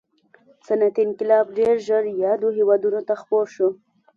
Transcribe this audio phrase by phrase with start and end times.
[0.67, 3.69] صنعتي انقلاب ډېر ژر یادو هېوادونو ته خپور شو.